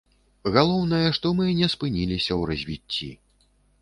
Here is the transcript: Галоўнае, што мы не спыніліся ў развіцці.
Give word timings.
Галоўнае, 0.55 1.07
што 1.17 1.33
мы 1.39 1.45
не 1.59 1.67
спыніліся 1.73 2.31
ў 2.39 2.51
развіцці. 2.51 3.11